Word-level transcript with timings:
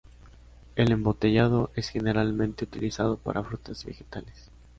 El 0.77 0.91
embotellado 0.91 1.69
es 1.75 1.89
generalmente 1.89 2.63
utilizado 2.63 3.17
para 3.17 3.43
frutas 3.43 3.83
y 3.83 3.87
vegetales. 3.89 4.49